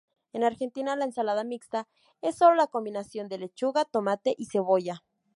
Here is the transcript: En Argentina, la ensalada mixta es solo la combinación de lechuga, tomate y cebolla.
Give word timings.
En 0.33 0.43
Argentina, 0.43 0.95
la 0.95 1.05
ensalada 1.05 1.43
mixta 1.43 1.87
es 2.23 2.35
solo 2.35 2.55
la 2.55 2.65
combinación 2.65 3.29
de 3.29 3.37
lechuga, 3.37 3.85
tomate 3.85 4.33
y 4.35 4.47
cebolla. 4.47 5.03